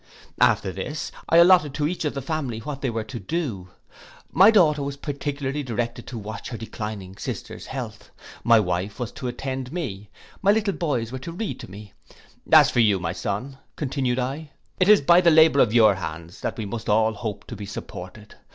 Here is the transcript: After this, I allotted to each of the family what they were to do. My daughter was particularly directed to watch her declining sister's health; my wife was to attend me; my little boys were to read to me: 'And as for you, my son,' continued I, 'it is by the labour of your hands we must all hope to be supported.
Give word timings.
After 0.39 0.71
this, 0.71 1.11
I 1.29 1.37
allotted 1.37 1.75
to 1.75 1.87
each 1.87 2.05
of 2.05 2.15
the 2.15 2.23
family 2.23 2.57
what 2.57 2.81
they 2.81 2.89
were 2.89 3.03
to 3.03 3.19
do. 3.19 3.69
My 4.31 4.49
daughter 4.49 4.81
was 4.81 4.97
particularly 4.97 5.61
directed 5.61 6.07
to 6.07 6.17
watch 6.17 6.49
her 6.49 6.57
declining 6.57 7.17
sister's 7.17 7.67
health; 7.67 8.09
my 8.43 8.59
wife 8.59 8.99
was 8.99 9.11
to 9.11 9.27
attend 9.27 9.71
me; 9.71 10.09
my 10.41 10.51
little 10.51 10.73
boys 10.73 11.11
were 11.11 11.19
to 11.19 11.31
read 11.31 11.59
to 11.59 11.69
me: 11.69 11.93
'And 12.45 12.55
as 12.55 12.71
for 12.71 12.79
you, 12.79 12.99
my 12.99 13.13
son,' 13.13 13.59
continued 13.75 14.17
I, 14.17 14.49
'it 14.79 14.89
is 14.89 15.01
by 15.01 15.21
the 15.21 15.29
labour 15.29 15.59
of 15.59 15.71
your 15.71 15.93
hands 15.93 16.43
we 16.57 16.65
must 16.65 16.89
all 16.89 17.13
hope 17.13 17.45
to 17.45 17.55
be 17.55 17.67
supported. 17.67 18.33